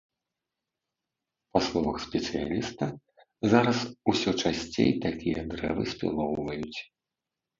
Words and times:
Па 1.57 1.59
словах 1.67 1.97
спецыяліста, 2.05 2.83
зараз 3.53 3.77
усё 4.13 4.31
часцей 4.47 4.91
такія 5.05 5.39
дрэвы 5.51 5.83
спілоўваюць. 5.95 6.79